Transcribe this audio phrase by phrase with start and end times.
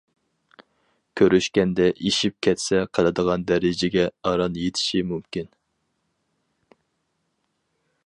[1.19, 5.55] كۆرۈشكەندە ئېشىپ كەتسە قىلىدىغان دەرىجىگە ئاران يېتىشى مۇمكىن.